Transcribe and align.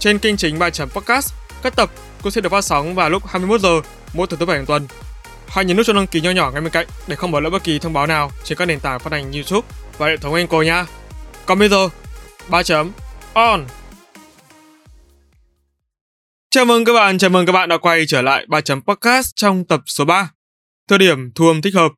trên 0.00 0.18
kênh 0.18 0.36
chính 0.36 0.58
bài 0.58 0.70
chấm 0.70 0.88
podcast, 0.88 1.34
các 1.62 1.76
tập 1.76 1.90
cũng 2.22 2.32
sẽ 2.32 2.40
được 2.40 2.48
phát 2.48 2.64
sóng 2.64 2.94
vào 2.94 3.10
lúc 3.10 3.26
21 3.26 3.60
giờ 3.60 3.80
mỗi 4.14 4.26
thứ 4.26 4.36
tư 4.36 4.46
bảy 4.46 4.56
hàng 4.56 4.66
tuần. 4.66 4.86
Hãy 5.48 5.64
nhấn 5.64 5.76
nút 5.76 5.86
cho 5.86 5.92
đăng 5.92 6.06
ký 6.06 6.20
nho 6.20 6.30
nhỏ 6.30 6.50
ngay 6.50 6.60
bên 6.60 6.72
cạnh 6.72 6.86
để 7.08 7.16
không 7.16 7.30
bỏ 7.30 7.40
lỡ 7.40 7.50
bất 7.50 7.64
kỳ 7.64 7.78
thông 7.78 7.92
báo 7.92 8.06
nào 8.06 8.30
trên 8.44 8.58
các 8.58 8.64
nền 8.64 8.80
tảng 8.80 9.00
phát 9.00 9.12
hành 9.12 9.32
YouTube 9.32 9.68
và 9.98 10.06
hệ 10.06 10.16
thống 10.16 10.34
Anchor 10.34 10.66
nha. 10.66 10.86
Còn 11.46 11.58
bây 11.58 11.68
giờ, 11.68 11.88
ba 12.48 12.62
chấm 12.62 12.92
on. 13.32 13.66
Chào 16.50 16.64
mừng 16.64 16.84
các 16.84 16.92
bạn, 16.92 17.18
chào 17.18 17.30
mừng 17.30 17.46
các 17.46 17.52
bạn 17.52 17.68
đã 17.68 17.78
quay 17.78 18.06
trở 18.06 18.22
lại 18.22 18.46
ba 18.48 18.60
chấm 18.60 18.82
podcast 18.82 19.32
trong 19.36 19.64
tập 19.64 19.80
số 19.86 20.04
3. 20.04 20.30
Thời 20.88 20.98
điểm 20.98 21.32
thu 21.34 21.46
âm 21.46 21.62
thích 21.62 21.74
hợp. 21.74 21.92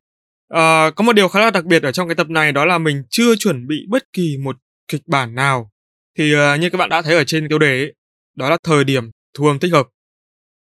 À, 0.49 0.89
có 0.95 1.03
một 1.03 1.13
điều 1.13 1.27
khá 1.27 1.39
là 1.39 1.51
đặc 1.51 1.65
biệt 1.65 1.83
ở 1.83 1.91
trong 1.91 2.07
cái 2.07 2.15
tập 2.15 2.29
này 2.29 2.51
đó 2.51 2.65
là 2.65 2.77
mình 2.77 3.03
chưa 3.09 3.35
chuẩn 3.35 3.67
bị 3.67 3.75
bất 3.89 4.03
kỳ 4.13 4.37
một 4.43 4.55
kịch 4.87 5.01
bản 5.07 5.35
nào 5.35 5.69
thì 6.17 6.35
uh, 6.35 6.59
như 6.59 6.69
các 6.69 6.77
bạn 6.77 6.89
đã 6.89 7.01
thấy 7.01 7.15
ở 7.15 7.23
trên 7.23 7.49
tiêu 7.49 7.59
đề 7.59 7.79
ấy, 7.79 7.93
đó 8.35 8.49
là 8.49 8.57
thời 8.63 8.83
điểm 8.83 9.11
thu 9.33 9.47
âm 9.47 9.59
thích 9.59 9.73
hợp. 9.73 9.87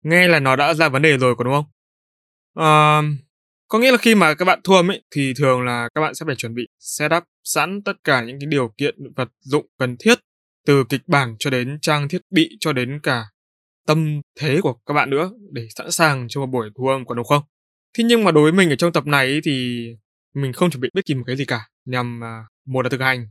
Nghe 0.03 0.29
là 0.29 0.41
nó 0.41 0.57
đã 0.57 0.75
ra 0.75 0.89
vấn 0.89 1.03
đề 1.03 1.19
rồi 1.19 1.34
có 1.37 1.45
đúng 1.45 1.55
không? 1.55 1.65
À, 2.55 3.03
có 3.69 3.79
nghĩa 3.79 3.93
là 3.93 3.98
khi 3.98 4.15
mà 4.15 4.34
các 4.34 4.45
bạn 4.45 4.61
thu 4.65 4.75
âm 4.75 4.91
ấy 4.91 5.03
thì 5.11 5.34
thường 5.37 5.62
là 5.62 5.89
các 5.95 6.01
bạn 6.01 6.15
sẽ 6.15 6.27
phải 6.27 6.37
chuẩn 6.37 6.55
bị 6.55 6.67
setup 6.79 7.25
sẵn 7.45 7.83
tất 7.83 7.92
cả 8.05 8.23
những 8.23 8.41
cái 8.41 8.47
điều 8.47 8.69
kiện 8.79 8.95
vật 9.17 9.29
dụng 9.41 9.67
cần 9.79 9.97
thiết 9.97 10.19
từ 10.67 10.85
kịch 10.89 11.03
bản 11.07 11.37
cho 11.39 11.51
đến 11.51 11.79
trang 11.83 12.09
thiết 12.09 12.23
bị 12.31 12.57
cho 12.61 12.73
đến 12.73 13.01
cả 13.03 13.25
tâm 13.87 14.20
thế 14.41 14.61
của 14.62 14.75
các 14.87 14.95
bạn 14.95 15.11
nữa 15.11 15.31
để 15.53 15.69
sẵn 15.77 15.91
sàng 15.91 16.27
cho 16.29 16.41
một 16.41 16.47
buổi 16.47 16.70
thu 16.79 16.89
âm 16.89 17.07
có 17.07 17.15
đúng 17.15 17.27
không? 17.27 17.42
Thế 17.98 18.05
nhưng 18.05 18.25
mà 18.25 18.31
đối 18.31 18.42
với 18.42 18.53
mình 18.53 18.70
ở 18.70 18.77
trong 18.77 18.92
tập 18.92 19.07
này 19.07 19.41
thì 19.45 19.87
mình 20.35 20.53
không 20.53 20.70
chuẩn 20.70 20.81
bị 20.81 20.89
bất 20.95 21.05
kỳ 21.07 21.15
một 21.15 21.25
cái 21.27 21.37
gì 21.37 21.45
cả 21.45 21.69
nhằm 21.85 22.25
à, 22.25 22.45
một 22.67 22.83
là 22.83 22.89
thực 22.89 23.01
hành 23.01 23.29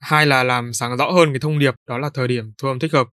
hai 0.00 0.26
là 0.26 0.42
làm 0.44 0.72
sáng 0.72 0.96
rõ 0.96 1.10
hơn 1.10 1.32
cái 1.32 1.40
thông 1.40 1.58
điệp 1.58 1.74
đó 1.88 1.98
là 1.98 2.10
thời 2.14 2.28
điểm 2.28 2.52
thu 2.58 2.68
âm 2.68 2.78
thích 2.78 2.92
hợp 2.92 3.06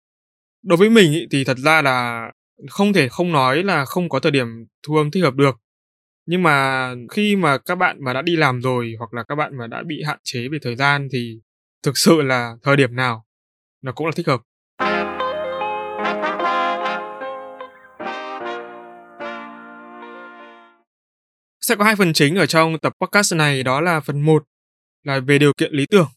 đối 0.64 0.78
với 0.78 0.90
mình 0.90 1.14
ý, 1.14 1.28
thì 1.32 1.44
thật 1.44 1.58
ra 1.58 1.82
là 1.82 2.28
không 2.70 2.94
thể 2.94 3.10
không 3.10 3.32
nói 3.32 3.64
là 3.64 3.86
không 3.86 4.10
có 4.10 4.20
thời 4.20 4.32
điểm 4.32 4.48
thu 4.88 4.96
âm 4.96 5.12
thích 5.12 5.24
hợp 5.24 5.36
được. 5.36 5.56
Nhưng 6.26 6.44
mà 6.44 6.90
khi 7.12 7.36
mà 7.36 7.58
các 7.58 7.76
bạn 7.76 7.98
mà 8.04 8.14
đã 8.14 8.22
đi 8.22 8.36
làm 8.36 8.62
rồi 8.62 8.96
hoặc 9.00 9.14
là 9.14 9.24
các 9.24 9.36
bạn 9.36 9.58
mà 9.58 9.68
đã 9.68 9.84
bị 9.88 10.04
hạn 10.06 10.18
chế 10.24 10.48
về 10.52 10.58
thời 10.62 10.76
gian 10.76 11.08
thì 11.12 11.40
thực 11.84 11.98
sự 11.98 12.22
là 12.22 12.56
thời 12.64 12.78
điểm 12.78 12.96
nào 12.96 13.26
nó 13.82 13.92
cũng 13.92 14.08
là 14.08 14.12
thích 14.16 14.28
hợp. 14.28 14.42
Sẽ 21.62 21.76
có 21.76 21.84
hai 21.84 21.96
phần 21.96 22.14
chính 22.14 22.36
ở 22.36 22.46
trong 22.46 22.80
tập 22.80 22.94
podcast 23.02 23.36
này 23.36 23.64
đó 23.64 23.82
là 23.82 24.00
phần 24.00 24.22
1 24.22 24.44
là 25.04 25.20
về 25.20 25.40
điều 25.40 25.54
kiện 25.58 25.74
lý 25.74 25.86
tưởng. 25.92 26.08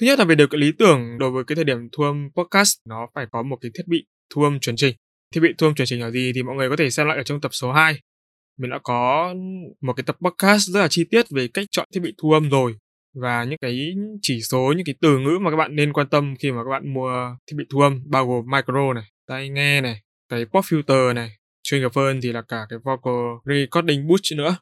Thứ 0.00 0.06
nhất 0.06 0.18
là 0.18 0.24
về 0.24 0.34
điều 0.34 0.46
kiện 0.46 0.60
lý 0.60 0.72
tưởng 0.78 1.18
đối 1.18 1.30
với 1.30 1.44
cái 1.44 1.56
thời 1.56 1.64
điểm 1.64 1.88
thu 1.92 2.04
âm 2.04 2.28
podcast 2.36 2.76
nó 2.88 3.08
phải 3.14 3.26
có 3.32 3.42
một 3.42 3.56
cái 3.60 3.70
thiết 3.74 3.88
bị 3.88 4.06
thu 4.34 4.42
âm 4.42 4.60
chuẩn 4.60 4.76
trình. 4.76 4.96
Thiết 5.34 5.40
bị 5.40 5.48
thu 5.58 5.66
âm 5.66 5.74
chuẩn 5.74 5.86
trình 5.86 6.00
là 6.00 6.10
gì 6.10 6.32
thì 6.34 6.42
mọi 6.42 6.56
người 6.56 6.70
có 6.70 6.76
thể 6.76 6.90
xem 6.90 7.06
lại 7.06 7.16
ở 7.16 7.22
trong 7.22 7.40
tập 7.40 7.50
số 7.54 7.72
2. 7.72 7.98
Mình 8.58 8.70
đã 8.70 8.78
có 8.82 9.34
một 9.80 9.92
cái 9.92 10.04
tập 10.04 10.16
podcast 10.20 10.68
rất 10.68 10.80
là 10.80 10.88
chi 10.88 11.04
tiết 11.10 11.26
về 11.30 11.48
cách 11.48 11.66
chọn 11.70 11.88
thiết 11.94 12.00
bị 12.00 12.14
thu 12.18 12.32
âm 12.32 12.50
rồi 12.50 12.76
và 13.14 13.44
những 13.44 13.58
cái 13.60 13.94
chỉ 14.22 14.40
số 14.40 14.72
những 14.76 14.84
cái 14.86 14.94
từ 15.00 15.18
ngữ 15.18 15.38
mà 15.40 15.50
các 15.50 15.56
bạn 15.56 15.76
nên 15.76 15.92
quan 15.92 16.08
tâm 16.08 16.34
khi 16.38 16.52
mà 16.52 16.64
các 16.64 16.70
bạn 16.70 16.94
mua 16.94 17.36
thiết 17.46 17.54
bị 17.56 17.64
thu 17.70 17.80
âm 17.80 18.02
bao 18.06 18.26
gồm 18.26 18.44
micro 18.50 18.92
này, 18.92 19.04
tai 19.26 19.48
nghe 19.48 19.80
này, 19.80 20.02
cái 20.28 20.44
pop 20.44 20.64
filter 20.64 21.14
này, 21.14 21.36
phone 21.92 22.18
thì 22.22 22.32
là 22.32 22.42
cả 22.42 22.66
cái 22.68 22.78
vocal 22.84 23.14
recording 23.44 24.08
boost 24.08 24.32
nữa. 24.36 24.56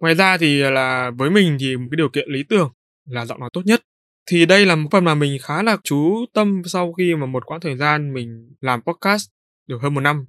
Ngoài 0.00 0.14
ra 0.14 0.38
thì 0.38 0.58
là 0.58 1.10
với 1.10 1.30
mình 1.30 1.56
thì 1.60 1.76
một 1.76 1.86
cái 1.90 1.96
điều 1.96 2.08
kiện 2.08 2.28
lý 2.28 2.42
tưởng 2.48 2.72
là 3.08 3.26
giọng 3.26 3.40
nói 3.40 3.50
tốt 3.52 3.62
nhất 3.64 3.80
thì 4.26 4.46
đây 4.46 4.66
là 4.66 4.76
một 4.76 4.88
phần 4.92 5.04
mà 5.04 5.14
mình 5.14 5.38
khá 5.42 5.62
là 5.62 5.76
chú 5.84 6.24
tâm 6.32 6.62
sau 6.64 6.92
khi 6.92 7.14
mà 7.14 7.26
một 7.26 7.46
quãng 7.46 7.60
thời 7.60 7.76
gian 7.76 8.14
mình 8.14 8.54
làm 8.60 8.82
podcast 8.82 9.30
được 9.66 9.78
hơn 9.82 9.94
một 9.94 10.00
năm. 10.00 10.26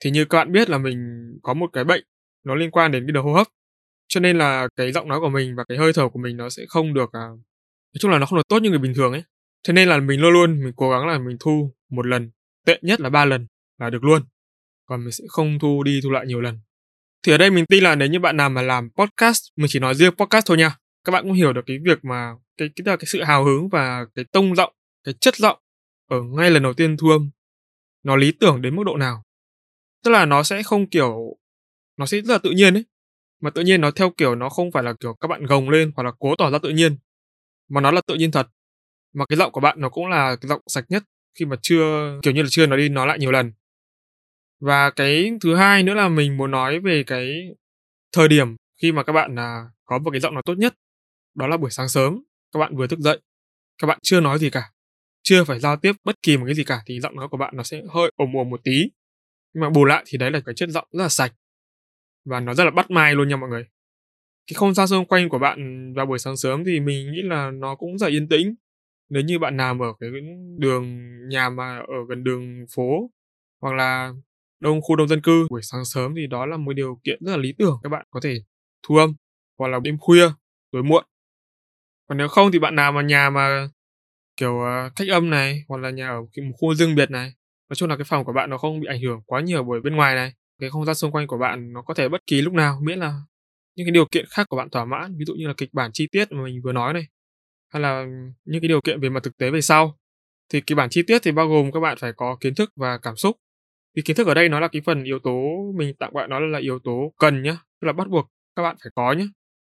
Thì 0.00 0.10
như 0.10 0.24
các 0.24 0.38
bạn 0.38 0.52
biết 0.52 0.70
là 0.70 0.78
mình 0.78 0.98
có 1.42 1.54
một 1.54 1.70
cái 1.72 1.84
bệnh 1.84 2.04
nó 2.44 2.54
liên 2.54 2.70
quan 2.70 2.92
đến 2.92 3.06
cái 3.06 3.12
đường 3.12 3.24
hô 3.24 3.32
hấp. 3.32 3.46
Cho 4.08 4.20
nên 4.20 4.38
là 4.38 4.68
cái 4.76 4.92
giọng 4.92 5.08
nói 5.08 5.20
của 5.20 5.28
mình 5.28 5.56
và 5.56 5.64
cái 5.68 5.78
hơi 5.78 5.92
thở 5.92 6.08
của 6.08 6.18
mình 6.18 6.36
nó 6.36 6.50
sẽ 6.50 6.62
không 6.68 6.94
được 6.94 7.12
à... 7.12 7.20
nói 7.20 7.98
chung 8.00 8.10
là 8.10 8.18
nó 8.18 8.26
không 8.26 8.36
được 8.36 8.48
tốt 8.48 8.62
như 8.62 8.70
người 8.70 8.78
bình 8.78 8.94
thường 8.94 9.12
ấy. 9.12 9.22
Cho 9.62 9.72
nên 9.72 9.88
là 9.88 9.98
mình 9.98 10.20
luôn 10.20 10.32
luôn 10.32 10.64
mình 10.64 10.72
cố 10.76 10.90
gắng 10.90 11.06
là 11.06 11.18
mình 11.18 11.36
thu 11.40 11.74
một 11.90 12.06
lần, 12.06 12.30
tệ 12.66 12.78
nhất 12.82 13.00
là 13.00 13.10
ba 13.10 13.24
lần 13.24 13.46
là 13.78 13.90
được 13.90 14.04
luôn. 14.04 14.22
Còn 14.84 15.00
mình 15.00 15.12
sẽ 15.12 15.24
không 15.28 15.58
thu 15.58 15.82
đi 15.82 16.00
thu 16.02 16.10
lại 16.10 16.26
nhiều 16.26 16.40
lần. 16.40 16.58
Thì 17.26 17.32
ở 17.32 17.38
đây 17.38 17.50
mình 17.50 17.66
tin 17.66 17.84
là 17.84 17.94
nếu 17.94 18.08
như 18.08 18.20
bạn 18.20 18.36
nào 18.36 18.50
mà 18.50 18.62
làm 18.62 18.90
podcast, 18.90 19.42
mình 19.56 19.66
chỉ 19.70 19.78
nói 19.78 19.94
riêng 19.94 20.14
podcast 20.14 20.46
thôi 20.46 20.56
nha. 20.56 20.76
Các 21.08 21.12
bạn 21.12 21.24
cũng 21.24 21.32
hiểu 21.32 21.52
được 21.52 21.60
cái 21.66 21.78
việc 21.84 22.04
mà 22.04 22.34
cái 22.56 22.68
cái, 22.76 22.96
cái 22.96 23.06
sự 23.06 23.22
hào 23.22 23.44
hứng 23.44 23.68
và 23.68 24.06
cái 24.14 24.24
tông 24.32 24.56
giọng 24.56 24.72
cái 25.04 25.14
chất 25.20 25.36
giọng 25.36 25.58
ở 26.10 26.22
ngay 26.22 26.50
lần 26.50 26.62
đầu 26.62 26.74
tiên 26.74 26.96
thu 26.96 27.08
âm 27.08 27.30
nó 28.02 28.16
lý 28.16 28.32
tưởng 28.32 28.62
đến 28.62 28.76
mức 28.76 28.82
độ 28.86 28.96
nào. 28.96 29.22
Tức 30.04 30.10
là 30.10 30.24
nó 30.24 30.42
sẽ 30.42 30.62
không 30.62 30.86
kiểu 30.86 31.36
nó 31.96 32.06
sẽ 32.06 32.20
rất 32.20 32.32
là 32.32 32.38
tự 32.38 32.50
nhiên 32.50 32.74
ấy 32.74 32.84
mà 33.40 33.50
tự 33.50 33.62
nhiên 33.62 33.80
nó 33.80 33.90
theo 33.90 34.10
kiểu 34.16 34.34
nó 34.34 34.48
không 34.48 34.72
phải 34.72 34.82
là 34.82 34.92
kiểu 35.00 35.14
các 35.20 35.28
bạn 35.28 35.46
gồng 35.46 35.70
lên 35.70 35.92
hoặc 35.96 36.02
là 36.02 36.12
cố 36.18 36.34
tỏ 36.38 36.50
ra 36.50 36.58
tự 36.58 36.68
nhiên 36.68 36.96
mà 37.68 37.80
nó 37.80 37.90
là 37.90 38.00
tự 38.06 38.14
nhiên 38.14 38.30
thật. 38.30 38.48
Mà 39.14 39.26
cái 39.26 39.36
giọng 39.36 39.52
của 39.52 39.60
bạn 39.60 39.80
nó 39.80 39.88
cũng 39.88 40.06
là 40.06 40.36
cái 40.36 40.48
giọng 40.48 40.62
sạch 40.66 40.84
nhất 40.88 41.04
khi 41.38 41.44
mà 41.44 41.56
chưa 41.62 42.18
kiểu 42.22 42.34
như 42.34 42.42
là 42.42 42.48
chưa 42.50 42.66
nói 42.66 42.78
đi 42.78 42.88
nói 42.88 43.06
lại 43.06 43.18
nhiều 43.18 43.30
lần. 43.30 43.52
Và 44.60 44.90
cái 44.90 45.32
thứ 45.40 45.54
hai 45.54 45.82
nữa 45.82 45.94
là 45.94 46.08
mình 46.08 46.36
muốn 46.36 46.50
nói 46.50 46.80
về 46.80 47.04
cái 47.06 47.42
thời 48.12 48.28
điểm 48.28 48.56
khi 48.82 48.92
mà 48.92 49.02
các 49.02 49.12
bạn 49.12 49.34
là 49.34 49.70
có 49.84 49.98
một 49.98 50.10
cái 50.10 50.20
giọng 50.20 50.34
nó 50.34 50.42
tốt 50.42 50.54
nhất 50.58 50.74
đó 51.38 51.46
là 51.46 51.56
buổi 51.56 51.70
sáng 51.70 51.88
sớm, 51.88 52.22
các 52.52 52.60
bạn 52.60 52.76
vừa 52.76 52.86
thức 52.86 52.98
dậy. 52.98 53.20
Các 53.82 53.86
bạn 53.86 53.98
chưa 54.02 54.20
nói 54.20 54.38
gì 54.38 54.50
cả, 54.50 54.72
chưa 55.22 55.44
phải 55.44 55.60
giao 55.60 55.76
tiếp 55.76 55.92
bất 56.04 56.22
kỳ 56.22 56.36
một 56.36 56.44
cái 56.46 56.54
gì 56.54 56.64
cả 56.64 56.80
thì 56.86 57.00
giọng 57.00 57.16
nói 57.16 57.28
của 57.28 57.36
bạn 57.36 57.56
nó 57.56 57.62
sẽ 57.62 57.82
hơi 57.94 58.10
ồm 58.16 58.36
ồm 58.36 58.50
một 58.50 58.60
tí. 58.64 58.90
Nhưng 59.54 59.60
mà 59.60 59.70
bù 59.70 59.84
lại 59.84 60.04
thì 60.06 60.18
đấy 60.18 60.30
là 60.30 60.40
cái 60.46 60.54
chất 60.54 60.68
giọng 60.68 60.88
rất 60.92 61.02
là 61.02 61.08
sạch. 61.08 61.32
Và 62.24 62.40
nó 62.40 62.54
rất 62.54 62.64
là 62.64 62.70
bắt 62.70 62.90
mai 62.90 63.14
luôn 63.14 63.28
nha 63.28 63.36
mọi 63.36 63.50
người. 63.50 63.64
Cái 64.46 64.54
không 64.54 64.74
gian 64.74 64.88
xung 64.88 65.06
quanh 65.06 65.28
của 65.28 65.38
bạn 65.38 65.92
vào 65.94 66.06
buổi 66.06 66.18
sáng 66.18 66.36
sớm 66.36 66.64
thì 66.64 66.80
mình 66.80 67.12
nghĩ 67.12 67.22
là 67.22 67.50
nó 67.50 67.74
cũng 67.74 67.98
rất 67.98 68.06
là 68.06 68.12
yên 68.12 68.28
tĩnh. 68.28 68.54
Nếu 69.10 69.22
như 69.22 69.38
bạn 69.38 69.56
nào 69.56 69.78
ở 69.80 69.92
cái 70.00 70.10
đường 70.58 70.98
nhà 71.28 71.50
mà 71.50 71.78
ở 71.78 71.94
gần 72.08 72.24
đường 72.24 72.64
phố 72.74 73.10
hoặc 73.60 73.74
là 73.74 74.12
đông 74.60 74.80
khu 74.82 74.96
đông 74.96 75.08
dân 75.08 75.22
cư, 75.22 75.46
buổi 75.50 75.62
sáng 75.62 75.84
sớm 75.84 76.14
thì 76.16 76.26
đó 76.26 76.46
là 76.46 76.56
một 76.56 76.72
điều 76.72 77.00
kiện 77.04 77.24
rất 77.24 77.30
là 77.30 77.36
lý 77.38 77.52
tưởng. 77.58 77.78
Các 77.82 77.88
bạn 77.88 78.06
có 78.10 78.20
thể 78.22 78.42
thu 78.82 78.96
âm 78.96 79.14
hoặc 79.58 79.68
là 79.68 79.80
đêm 79.84 79.98
khuya, 79.98 80.28
tối 80.72 80.82
muộn 80.82 81.04
còn 82.08 82.18
nếu 82.18 82.28
không 82.28 82.52
thì 82.52 82.58
bạn 82.58 82.74
nào 82.74 82.92
mà 82.92 83.02
nhà 83.02 83.30
mà 83.30 83.68
kiểu 84.36 84.52
uh, 84.52 84.92
cách 84.96 85.08
âm 85.08 85.30
này 85.30 85.64
hoặc 85.68 85.76
là 85.80 85.90
nhà 85.90 86.08
ở 86.08 86.20
một 86.20 86.56
khu 86.60 86.74
riêng 86.74 86.94
biệt 86.94 87.10
này 87.10 87.32
nói 87.68 87.76
chung 87.76 87.88
là 87.88 87.96
cái 87.96 88.04
phòng 88.04 88.24
của 88.24 88.32
bạn 88.32 88.50
nó 88.50 88.58
không 88.58 88.80
bị 88.80 88.86
ảnh 88.86 89.00
hưởng 89.00 89.20
quá 89.26 89.40
nhiều 89.40 89.64
bởi 89.64 89.80
bên 89.80 89.96
ngoài 89.96 90.14
này. 90.14 90.32
Cái 90.60 90.70
không 90.70 90.84
gian 90.84 90.94
xung 90.94 91.12
quanh 91.12 91.26
của 91.26 91.38
bạn 91.38 91.72
nó 91.72 91.82
có 91.82 91.94
thể 91.94 92.08
bất 92.08 92.26
kỳ 92.26 92.42
lúc 92.42 92.54
nào 92.54 92.80
miễn 92.82 92.98
là 92.98 93.14
những 93.76 93.86
cái 93.86 93.92
điều 93.92 94.06
kiện 94.10 94.24
khác 94.30 94.46
của 94.48 94.56
bạn 94.56 94.70
thỏa 94.70 94.84
mãn 94.84 95.16
ví 95.18 95.24
dụ 95.24 95.34
như 95.34 95.46
là 95.46 95.54
kịch 95.56 95.68
bản 95.72 95.90
chi 95.94 96.08
tiết 96.12 96.32
mà 96.32 96.44
mình 96.44 96.60
vừa 96.64 96.72
nói 96.72 96.92
này 96.92 97.06
hay 97.72 97.82
là 97.82 98.06
những 98.44 98.60
cái 98.62 98.68
điều 98.68 98.80
kiện 98.80 99.00
về 99.00 99.08
mặt 99.08 99.22
thực 99.22 99.36
tế 99.36 99.50
về 99.50 99.60
sau. 99.60 99.98
Thì 100.52 100.60
kịch 100.60 100.76
bản 100.76 100.88
chi 100.90 101.02
tiết 101.06 101.18
thì 101.22 101.32
bao 101.32 101.48
gồm 101.48 101.72
các 101.72 101.80
bạn 101.80 101.98
phải 102.00 102.12
có 102.16 102.36
kiến 102.40 102.54
thức 102.54 102.72
và 102.76 102.98
cảm 102.98 103.16
xúc. 103.16 103.36
Thì 103.96 104.02
kiến 104.02 104.16
thức 104.16 104.26
ở 104.26 104.34
đây 104.34 104.48
nó 104.48 104.60
là 104.60 104.68
cái 104.68 104.82
phần 104.86 105.04
yếu 105.04 105.18
tố 105.18 105.40
mình 105.76 105.94
tặng 105.98 106.10
gọi 106.14 106.28
nó 106.28 106.40
là 106.40 106.58
yếu 106.58 106.78
tố 106.84 107.12
cần 107.18 107.42
nhá 107.42 107.52
tức 107.52 107.86
là 107.86 107.92
bắt 107.92 108.08
buộc 108.08 108.30
các 108.56 108.62
bạn 108.62 108.76
phải 108.82 108.90
có 108.94 109.12
nhé 109.12 109.26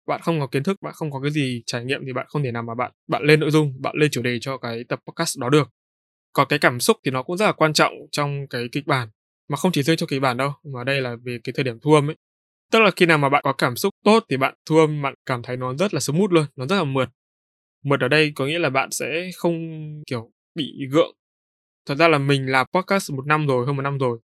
bạn 0.08 0.22
không 0.22 0.40
có 0.40 0.48
kiến 0.48 0.64
thức, 0.64 0.82
bạn 0.82 0.94
không 0.94 1.12
có 1.12 1.20
cái 1.22 1.32
gì 1.32 1.64
trải 1.66 1.86
nghiệm 1.86 2.02
thì 2.06 2.14
bạn 2.14 2.26
không 2.30 2.44
thể 2.44 2.52
nào 2.52 2.64
mà 2.64 2.76
bạn 2.76 2.92
bạn 3.08 3.24
lên 3.24 3.40
nội 3.40 3.52
dung, 3.52 3.82
bạn 3.82 3.96
lên 3.98 4.12
chủ 4.12 4.22
đề 4.22 4.40
cho 4.42 4.58
cái 4.58 4.84
tập 4.90 5.00
podcast 5.08 5.40
đó 5.40 5.50
được. 5.50 5.70
Còn 6.34 6.48
cái 6.50 6.60
cảm 6.60 6.80
xúc 6.80 6.98
thì 7.06 7.12
nó 7.12 7.24
cũng 7.24 7.38
rất 7.38 7.46
là 7.46 7.52
quan 7.52 7.74
trọng 7.74 7.94
trong 8.12 8.48
cái 8.48 8.70
kịch 8.72 8.88
bản, 8.88 9.10
mà 9.48 9.58
không 9.58 9.72
chỉ 9.72 9.84
riêng 9.84 9.98
cho 9.98 10.06
kịch 10.06 10.22
bản 10.22 10.38
đâu, 10.38 10.54
mà 10.74 10.84
đây 10.84 11.02
là 11.02 11.16
về 11.24 11.40
cái 11.44 11.54
thời 11.56 11.64
điểm 11.64 11.80
thu 11.80 11.94
âm 11.94 12.10
ấy. 12.10 12.16
Tức 12.72 12.80
là 12.80 12.92
khi 12.96 13.06
nào 13.06 13.18
mà 13.18 13.30
bạn 13.30 13.42
có 13.44 13.54
cảm 13.54 13.76
xúc 13.76 13.94
tốt 14.04 14.26
thì 14.30 14.38
bạn 14.38 14.54
thu 14.66 14.78
âm, 14.78 15.02
bạn 15.02 15.14
cảm 15.26 15.44
thấy 15.44 15.58
nó 15.58 15.74
rất 15.74 15.94
là 15.94 16.00
smooth 16.00 16.32
luôn, 16.32 16.46
nó 16.56 16.66
rất 16.66 16.76
là 16.76 16.84
mượt. 16.84 17.10
Mượt 17.84 18.00
ở 18.00 18.08
đây 18.08 18.32
có 18.36 18.46
nghĩa 18.46 18.60
là 18.60 18.70
bạn 18.70 18.92
sẽ 18.92 19.32
không, 19.38 19.58
kiểu, 20.08 20.32
bị 20.56 20.88
gượng. 20.92 21.16
Thật 21.86 21.96
ra 21.96 22.08
là 22.08 22.18
mình 22.18 22.52
làm 22.52 22.68
podcast 22.74 23.12
một 23.12 23.28
năm 23.28 23.48
rồi, 23.48 23.66
hơn 23.66 23.76
một 23.76 23.82
năm 23.82 23.98
rồi, 23.98 24.20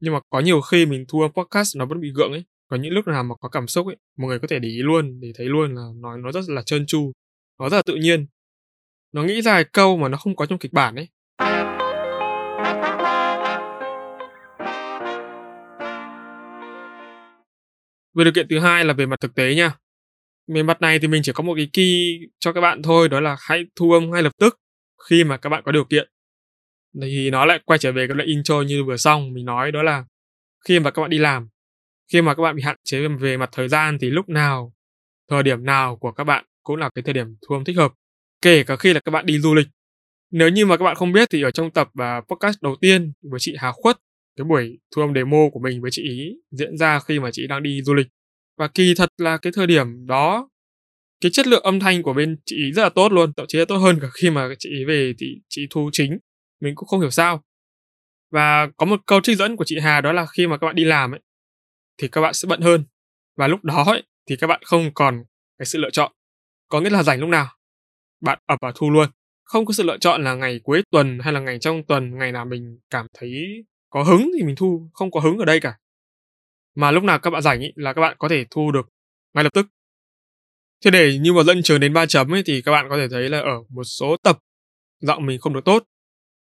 nhưng 0.00 0.14
mà 0.14 0.20
có 0.30 0.40
nhiều 0.40 0.60
khi 0.60 0.86
mình 0.86 1.04
thu 1.08 1.20
âm 1.20 1.32
podcast 1.32 1.76
nó 1.76 1.86
vẫn 1.86 2.00
bị 2.00 2.12
gượng 2.14 2.32
ấy 2.32 2.44
có 2.70 2.76
những 2.76 2.92
lúc 2.92 3.06
nào 3.06 3.24
mà 3.24 3.34
có 3.40 3.48
cảm 3.48 3.66
xúc 3.66 3.86
ấy 3.86 3.96
mọi 4.16 4.28
người 4.28 4.38
có 4.38 4.48
thể 4.50 4.58
để 4.58 4.68
ý 4.68 4.82
luôn, 4.82 5.20
để 5.20 5.32
thấy 5.34 5.46
luôn 5.46 5.74
là 5.74 5.82
nó 5.96 6.16
nó 6.16 6.32
rất 6.32 6.40
là 6.48 6.62
trơn 6.62 6.86
tru, 6.86 7.12
nó 7.58 7.68
rất 7.68 7.76
là 7.76 7.82
tự 7.86 7.94
nhiên. 7.94 8.26
Nó 9.12 9.22
nghĩ 9.22 9.42
ra 9.42 9.62
câu 9.62 9.96
mà 9.96 10.08
nó 10.08 10.16
không 10.16 10.36
có 10.36 10.46
trong 10.46 10.58
kịch 10.58 10.72
bản 10.72 10.96
ấy. 10.96 11.08
Về 18.14 18.24
điều 18.24 18.32
kiện 18.32 18.46
thứ 18.50 18.58
hai 18.58 18.84
là 18.84 18.92
về 18.92 19.06
mặt 19.06 19.20
thực 19.20 19.34
tế 19.34 19.54
nha. 19.54 19.74
Về 20.54 20.62
mặt 20.62 20.80
này 20.80 20.98
thì 20.98 21.08
mình 21.08 21.22
chỉ 21.22 21.32
có 21.32 21.42
một 21.42 21.54
cái 21.56 21.68
key 21.72 22.18
cho 22.38 22.52
các 22.52 22.60
bạn 22.60 22.82
thôi, 22.82 23.08
đó 23.08 23.20
là 23.20 23.36
hãy 23.40 23.64
thu 23.76 23.92
âm 23.92 24.10
ngay 24.10 24.22
lập 24.22 24.32
tức 24.38 24.60
khi 25.08 25.24
mà 25.24 25.36
các 25.36 25.48
bạn 25.48 25.62
có 25.66 25.72
điều 25.72 25.84
kiện. 25.84 26.10
Thì 27.02 27.30
nó 27.30 27.44
lại 27.44 27.60
quay 27.64 27.78
trở 27.78 27.92
về 27.92 28.06
cái 28.06 28.16
loại 28.16 28.26
intro 28.26 28.62
như 28.62 28.84
vừa 28.84 28.96
xong 28.96 29.32
mình 29.32 29.44
nói, 29.44 29.72
đó 29.72 29.82
là 29.82 30.04
khi 30.68 30.80
mà 30.80 30.90
các 30.90 31.02
bạn 31.02 31.10
đi 31.10 31.18
làm 31.18 31.48
khi 32.12 32.22
mà 32.22 32.34
các 32.34 32.42
bạn 32.42 32.56
bị 32.56 32.62
hạn 32.62 32.76
chế 32.84 33.08
về 33.08 33.36
mặt 33.36 33.48
thời 33.52 33.68
gian 33.68 33.98
thì 34.00 34.10
lúc 34.10 34.28
nào, 34.28 34.72
thời 35.30 35.42
điểm 35.42 35.64
nào 35.64 35.96
của 35.96 36.12
các 36.12 36.24
bạn 36.24 36.44
cũng 36.62 36.76
là 36.76 36.90
cái 36.94 37.02
thời 37.02 37.14
điểm 37.14 37.26
thu 37.48 37.54
âm 37.54 37.64
thích 37.64 37.76
hợp. 37.76 37.92
Kể 38.42 38.64
cả 38.64 38.76
khi 38.76 38.92
là 38.92 39.00
các 39.00 39.10
bạn 39.10 39.26
đi 39.26 39.38
du 39.38 39.54
lịch. 39.54 39.66
Nếu 40.30 40.48
như 40.48 40.66
mà 40.66 40.76
các 40.76 40.84
bạn 40.84 40.96
không 40.96 41.12
biết 41.12 41.28
thì 41.30 41.42
ở 41.42 41.50
trong 41.50 41.70
tập 41.70 41.90
và 41.94 42.20
podcast 42.20 42.62
đầu 42.62 42.76
tiên 42.80 43.12
với 43.22 43.40
chị 43.40 43.54
Hà 43.58 43.72
Khuất, 43.72 43.96
cái 44.36 44.44
buổi 44.44 44.78
thu 44.96 45.02
âm 45.02 45.14
demo 45.14 45.48
của 45.52 45.60
mình 45.60 45.80
với 45.82 45.90
chị 45.90 46.02
ý 46.02 46.32
diễn 46.50 46.76
ra 46.76 47.00
khi 47.00 47.20
mà 47.20 47.30
chị 47.32 47.46
đang 47.46 47.62
đi 47.62 47.82
du 47.82 47.94
lịch. 47.94 48.06
Và 48.58 48.68
kỳ 48.68 48.94
thật 48.96 49.08
là 49.18 49.36
cái 49.36 49.52
thời 49.56 49.66
điểm 49.66 50.06
đó 50.06 50.48
cái 51.20 51.30
chất 51.30 51.46
lượng 51.46 51.62
âm 51.62 51.80
thanh 51.80 52.02
của 52.02 52.12
bên 52.12 52.36
chị 52.44 52.56
ý 52.56 52.72
rất 52.72 52.82
là 52.82 52.88
tốt 52.88 53.12
luôn, 53.12 53.32
thậm 53.36 53.46
chí 53.48 53.58
là 53.58 53.64
tốt 53.64 53.76
hơn 53.76 53.98
cả 54.00 54.08
khi 54.14 54.30
mà 54.30 54.48
chị 54.58 54.68
ý 54.70 54.84
về 54.84 55.12
thì 55.18 55.26
chị 55.48 55.66
thu 55.70 55.90
chính. 55.92 56.18
Mình 56.60 56.74
cũng 56.74 56.88
không 56.88 57.00
hiểu 57.00 57.10
sao. 57.10 57.42
Và 58.30 58.68
có 58.76 58.86
một 58.86 59.00
câu 59.06 59.20
trích 59.20 59.36
dẫn 59.36 59.56
của 59.56 59.64
chị 59.64 59.78
Hà 59.78 60.00
đó 60.00 60.12
là 60.12 60.26
khi 60.26 60.46
mà 60.46 60.58
các 60.58 60.66
bạn 60.66 60.76
đi 60.76 60.84
làm 60.84 61.10
ấy 61.10 61.20
thì 62.00 62.08
các 62.08 62.20
bạn 62.20 62.34
sẽ 62.34 62.46
bận 62.48 62.60
hơn 62.60 62.84
và 63.36 63.48
lúc 63.48 63.64
đó 63.64 63.84
ấy, 63.86 64.02
thì 64.28 64.36
các 64.36 64.46
bạn 64.46 64.60
không 64.64 64.94
còn 64.94 65.24
cái 65.58 65.66
sự 65.66 65.78
lựa 65.78 65.90
chọn. 65.90 66.12
Có 66.68 66.80
nghĩa 66.80 66.90
là 66.90 67.02
rảnh 67.02 67.20
lúc 67.20 67.28
nào 67.28 67.46
bạn 68.20 68.38
ập 68.46 68.58
vào 68.60 68.72
thu 68.74 68.90
luôn. 68.90 69.10
Không 69.44 69.66
có 69.66 69.72
sự 69.72 69.82
lựa 69.82 69.98
chọn 69.98 70.24
là 70.24 70.34
ngày 70.34 70.60
cuối 70.64 70.82
tuần 70.90 71.18
hay 71.18 71.32
là 71.32 71.40
ngày 71.40 71.58
trong 71.58 71.82
tuần, 71.88 72.18
ngày 72.18 72.32
nào 72.32 72.44
mình 72.44 72.78
cảm 72.90 73.06
thấy 73.14 73.32
có 73.90 74.02
hứng 74.02 74.30
thì 74.38 74.42
mình 74.42 74.56
thu, 74.56 74.90
không 74.92 75.10
có 75.10 75.20
hứng 75.20 75.38
ở 75.38 75.44
đây 75.44 75.60
cả. 75.60 75.78
Mà 76.74 76.90
lúc 76.90 77.04
nào 77.04 77.18
các 77.18 77.30
bạn 77.30 77.42
rảnh 77.42 77.60
ý, 77.60 77.68
là 77.74 77.92
các 77.92 78.00
bạn 78.00 78.16
có 78.18 78.28
thể 78.28 78.44
thu 78.50 78.70
được 78.72 78.88
ngay 79.34 79.44
lập 79.44 79.50
tức. 79.54 79.66
Thế 80.84 80.90
để 80.90 81.18
như 81.18 81.32
mà 81.32 81.42
dẫn 81.42 81.62
trường 81.62 81.80
đến 81.80 81.92
3 81.92 82.06
chấm 82.06 82.34
ấy 82.34 82.42
thì 82.46 82.62
các 82.62 82.72
bạn 82.72 82.86
có 82.90 82.96
thể 82.96 83.08
thấy 83.08 83.28
là 83.28 83.40
ở 83.40 83.62
một 83.68 83.84
số 83.84 84.16
tập 84.22 84.38
giọng 85.00 85.26
mình 85.26 85.40
không 85.40 85.54
được 85.54 85.64
tốt. 85.64 85.84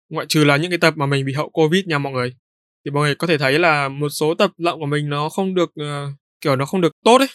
Ngoại 0.10 0.26
trừ 0.30 0.44
là 0.44 0.58
những 0.58 0.72
cái 0.72 0.80
tập 0.80 0.94
mà 0.98 1.06
mình 1.06 1.26
bị 1.26 1.34
hậu 1.34 1.50
Covid 1.50 1.86
nha 1.86 1.98
mọi 1.98 2.14
người. 2.14 2.36
Thì 2.86 2.92
mọi 2.92 3.04
người 3.04 3.16
có 3.16 3.28
thể 3.28 3.38
thấy 3.38 3.60
là 3.60 3.88
một 3.90 4.10
số 4.10 4.36
tập 4.36 4.52
giọng 4.58 4.80
của 4.80 4.86
mình 4.86 5.10
nó 5.10 5.30
không 5.30 5.56
được 5.56 5.70
uh, 5.82 6.14
kiểu 6.42 6.56
nó 6.56 6.66
không 6.66 6.82
được 6.82 6.94
tốt 7.04 7.18
ấy. 7.18 7.28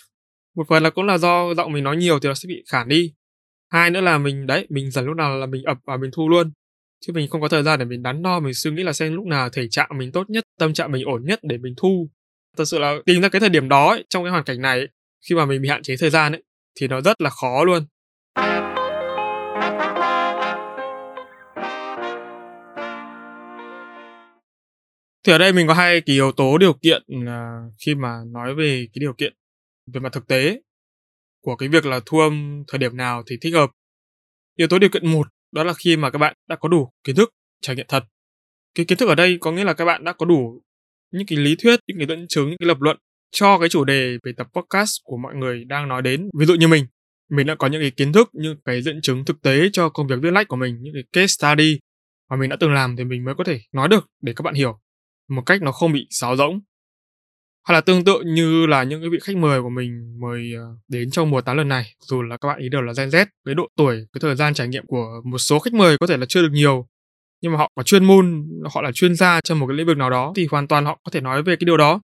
Một 0.57 0.65
phần 0.69 0.83
là 0.83 0.91
cũng 0.91 1.05
là 1.05 1.19
do 1.19 1.55
giọng 1.55 1.73
mình 1.73 1.85
nói 1.85 1.97
nhiều 1.97 2.19
thì 2.19 2.29
nó 2.29 2.35
sẽ 2.35 2.47
bị 2.49 2.63
khản 2.71 2.89
đi. 2.89 3.13
Hai 3.73 3.91
nữa 3.91 4.01
là 4.01 4.19
mình 4.19 4.47
đấy, 4.47 4.67
mình 4.71 4.91
dần 4.91 5.05
lúc 5.05 5.17
nào 5.17 5.37
là 5.37 5.47
mình 5.47 5.65
ập 5.65 5.79
và 5.87 5.97
mình 5.97 6.11
thu 6.15 6.29
luôn. 6.29 6.53
Chứ 7.07 7.13
mình 7.13 7.29
không 7.29 7.41
có 7.41 7.49
thời 7.49 7.63
gian 7.63 7.79
để 7.79 7.85
mình 7.85 8.03
đắn 8.03 8.23
đo, 8.23 8.41
mình 8.41 8.55
suy 8.55 8.71
nghĩ 8.71 8.83
là 8.83 8.93
xem 8.93 9.15
lúc 9.15 9.27
nào 9.27 9.49
thể 9.51 9.69
trạng 9.71 9.89
mình 9.99 10.13
tốt 10.13 10.31
nhất, 10.31 10.45
tâm 10.59 10.73
trạng 10.73 10.93
mình 10.93 11.05
ổn 11.05 11.25
nhất 11.25 11.41
để 11.43 11.59
mình 11.59 11.75
thu. 11.77 12.11
Thật 12.57 12.65
sự 12.65 12.79
là 12.79 12.95
tìm 13.07 13.23
ra 13.23 13.29
cái 13.29 13.41
thời 13.41 13.49
điểm 13.49 13.69
đó 13.69 13.89
ấy, 13.89 14.05
trong 14.09 14.25
cái 14.25 14.31
hoàn 14.31 14.45
cảnh 14.45 14.61
này 14.61 14.79
ấy, 14.79 14.89
khi 15.29 15.35
mà 15.35 15.47
mình 15.47 15.63
bị 15.63 15.69
hạn 15.69 15.83
chế 15.83 15.97
thời 16.01 16.11
gian 16.11 16.33
ấy 16.33 16.43
thì 16.81 16.89
nó 16.89 17.01
rất 17.01 17.21
là 17.21 17.31
khó 17.31 17.65
luôn. 17.65 17.87
Thì 25.27 25.33
ở 25.33 25.39
đây 25.39 25.53
mình 25.53 25.67
có 25.67 25.75
hai 25.75 26.01
cái 26.01 26.15
yếu 26.15 26.33
tố 26.33 26.59
điều 26.59 26.73
kiện 26.73 27.03
là 27.09 27.61
khi 27.87 27.95
mà 27.95 28.21
nói 28.33 28.55
về 28.55 28.89
cái 28.93 29.01
điều 29.01 29.13
kiện 29.13 29.35
về 29.93 30.01
mặt 30.01 30.13
thực 30.13 30.27
tế 30.27 30.61
của 31.43 31.57
cái 31.57 31.69
việc 31.69 31.87
là 31.87 32.01
thu 32.07 32.19
âm 32.19 32.63
thời 32.69 32.79
điểm 32.79 32.97
nào 32.97 33.23
thì 33.27 33.37
thích 33.41 33.55
hợp. 33.55 33.71
Yếu 34.57 34.69
tố 34.69 34.79
điều 34.79 34.91
kiện 34.91 35.07
một 35.07 35.27
đó 35.53 35.65
là 35.65 35.75
khi 35.75 35.97
mà 35.97 36.11
các 36.11 36.19
bạn 36.19 36.37
đã 36.49 36.57
có 36.57 36.69
đủ 36.69 36.93
kiến 37.05 37.17
thức 37.17 37.31
trải 37.61 37.77
nghiệm 37.77 37.87
thật. 37.89 38.05
Cái 38.75 38.87
kiến 38.87 38.99
thức 38.99 39.09
ở 39.09 39.15
đây 39.15 39.39
có 39.41 39.53
nghĩa 39.53 39.65
là 39.65 39.73
các 39.75 39.85
bạn 39.85 40.05
đã 40.05 40.13
có 40.13 40.27
đủ 40.27 40.63
những 41.13 41.27
cái 41.27 41.39
lý 41.39 41.57
thuyết, 41.57 41.81
những 41.87 41.99
cái 41.99 42.07
dẫn 42.07 42.27
chứng, 42.29 42.49
những 42.49 42.59
cái 42.59 42.67
lập 42.67 42.81
luận 42.81 42.97
cho 43.31 43.59
cái 43.59 43.69
chủ 43.69 43.85
đề 43.85 44.19
về 44.23 44.33
tập 44.37 44.47
podcast 44.55 45.01
của 45.05 45.17
mọi 45.17 45.35
người 45.35 45.65
đang 45.65 45.89
nói 45.89 46.03
đến. 46.03 46.29
Ví 46.39 46.47
dụ 46.47 46.55
như 46.55 46.69
mình, 46.69 46.87
mình 47.31 47.47
đã 47.47 47.55
có 47.55 47.67
những 47.67 47.81
cái 47.81 47.91
kiến 47.91 48.13
thức, 48.13 48.31
những 48.33 48.57
cái 48.65 48.83
dẫn 48.83 49.01
chứng 49.03 49.25
thực 49.25 49.43
tế 49.43 49.69
cho 49.73 49.89
công 49.89 50.07
việc 50.07 50.17
viết 50.23 50.31
lách 50.31 50.49
của 50.49 50.57
mình, 50.57 50.79
những 50.81 50.95
cái 50.95 51.05
case 51.13 51.27
study 51.27 51.79
mà 52.31 52.37
mình 52.37 52.51
đã 52.51 52.57
từng 52.61 52.73
làm 52.73 52.97
thì 52.97 53.05
mình 53.05 53.25
mới 53.25 53.35
có 53.39 53.45
thể 53.45 53.61
nói 53.73 53.89
được 53.89 54.07
để 54.23 54.33
các 54.37 54.43
bạn 54.43 54.55
hiểu 54.55 54.81
một 55.29 55.43
cách 55.47 55.63
nó 55.63 55.73
không 55.73 55.93
bị 55.93 56.07
xáo 56.11 56.37
rỗng. 56.37 56.61
Hay 57.65 57.75
là 57.75 57.81
tương 57.81 58.05
tự 58.05 58.23
như 58.27 58.67
là 58.67 58.83
những 58.83 59.01
cái 59.01 59.11
vị 59.11 59.19
khách 59.23 59.37
mời 59.37 59.63
của 59.63 59.69
mình 59.69 60.21
mời 60.21 60.53
ờ, 60.57 60.77
đến 60.89 61.11
trong 61.11 61.31
mùa 61.31 61.41
tán 61.41 61.57
lần 61.57 61.69
này, 61.69 61.95
dù 62.01 62.23
là 62.23 62.37
các 62.37 62.49
bạn 62.49 62.59
ý 62.59 62.69
đều 62.69 62.83
là 62.83 62.93
Gen 62.97 63.09
Z, 63.09 63.27
cái 63.45 63.55
độ 63.55 63.69
tuổi, 63.77 64.07
cái 64.13 64.19
thời 64.21 64.37
gian 64.37 64.55
trải 64.55 64.69
nghiệm 64.69 64.87
của 64.87 65.07
một 65.25 65.39
số 65.39 65.59
khách 65.59 65.75
mời 65.75 65.97
có 65.99 66.07
thể 66.07 66.17
là 66.17 66.27
chưa 66.29 66.43
được 66.43 66.53
nhiều, 66.53 66.87
nhưng 67.43 67.53
mà 67.53 67.59
họ 67.59 67.71
có 67.75 67.83
chuyên 67.83 68.05
môn, 68.05 68.49
họ 68.75 68.83
là 68.83 68.93
chuyên 68.93 69.15
gia 69.15 69.41
trong 69.41 69.59
một 69.59 69.67
cái 69.67 69.77
lĩnh 69.77 69.87
vực 69.87 69.97
nào 69.97 70.11
đó 70.11 70.33
thì 70.37 70.47
hoàn 70.51 70.69
toàn 70.69 70.85
họ 70.85 70.99
có 71.05 71.11
thể 71.11 71.21
nói 71.21 71.43
về 71.43 71.57
cái 71.57 71.65
điều 71.65 71.77
đó. 71.77 72.01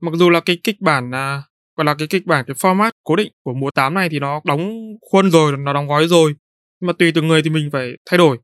Mặc 0.00 0.14
dù 0.14 0.30
là 0.30 0.40
cái 0.40 0.58
kịch 0.64 0.80
bản 0.80 1.14
à, 1.14 1.42
gọi 1.76 1.84
là 1.84 1.94
cái 1.94 2.08
kịch 2.08 2.26
bản 2.26 2.44
cái 2.46 2.54
format 2.54 2.90
cố 3.04 3.16
định 3.16 3.32
của 3.44 3.54
mùa 3.54 3.70
8 3.70 3.94
này 3.94 4.08
thì 4.08 4.18
nó 4.18 4.40
đóng 4.44 4.78
khuôn 5.10 5.30
rồi, 5.30 5.56
nó 5.56 5.72
đóng 5.72 5.88
gói 5.88 6.08
rồi. 6.08 6.34
Nhưng 6.80 6.86
mà 6.86 6.92
tùy 6.98 7.12
từng 7.12 7.28
người 7.28 7.42
thì 7.42 7.50
mình 7.50 7.70
phải 7.72 7.92
thay 8.10 8.18
đổi. 8.18 8.38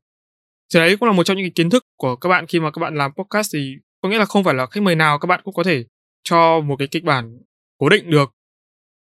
Thì 0.73 0.79
đấy 0.79 0.97
cũng 0.97 1.09
là 1.09 1.15
một 1.15 1.23
trong 1.23 1.37
những 1.37 1.43
cái 1.43 1.51
kiến 1.55 1.69
thức 1.69 1.83
của 1.97 2.15
các 2.15 2.29
bạn 2.29 2.45
khi 2.47 2.59
mà 2.59 2.71
các 2.71 2.79
bạn 2.79 2.95
làm 2.95 3.11
podcast 3.13 3.49
thì 3.53 3.75
có 4.05 4.09
nghĩa 4.09 4.17
là 4.17 4.25
không 4.25 4.43
phải 4.43 4.53
là 4.53 4.65
khách 4.65 4.83
mời 4.83 4.95
nào 4.95 5.19
các 5.19 5.25
bạn 5.27 5.41
cũng 5.43 5.53
có 5.53 5.63
thể 5.63 5.85
cho 6.23 6.59
một 6.59 6.75
cái 6.79 6.87
kịch 6.91 7.03
bản 7.03 7.37
cố 7.77 7.89
định 7.89 8.09
được, 8.09 8.31